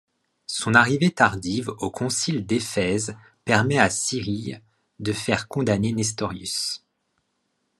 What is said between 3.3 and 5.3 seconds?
permet à Cyrille de